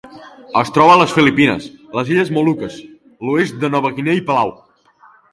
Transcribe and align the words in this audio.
Es 0.59 0.69
troba 0.75 0.93
a 0.95 0.99
les 1.01 1.11
Filipines, 1.17 1.67
les 1.97 2.09
Illes 2.13 2.31
Moluques, 2.37 2.77
l'oest 3.27 3.59
de 3.65 3.69
Nova 3.75 3.93
Guinea 3.99 4.17
i 4.21 4.25
Palau. 4.31 4.55